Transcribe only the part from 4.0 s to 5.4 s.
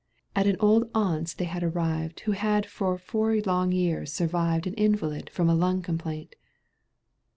survived An invalid